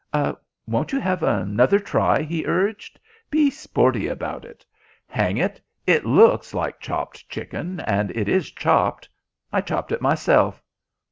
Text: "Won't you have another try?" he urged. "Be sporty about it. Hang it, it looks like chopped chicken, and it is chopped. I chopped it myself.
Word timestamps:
"Won't 0.65 0.93
you 0.93 0.99
have 0.99 1.21
another 1.21 1.77
try?" 1.77 2.23
he 2.23 2.43
urged. 2.47 2.99
"Be 3.29 3.51
sporty 3.51 4.07
about 4.07 4.45
it. 4.45 4.65
Hang 5.05 5.37
it, 5.37 5.61
it 5.85 6.07
looks 6.07 6.55
like 6.55 6.79
chopped 6.79 7.29
chicken, 7.29 7.79
and 7.81 8.09
it 8.17 8.27
is 8.27 8.49
chopped. 8.49 9.07
I 9.53 9.61
chopped 9.61 9.91
it 9.91 10.01
myself. 10.01 10.63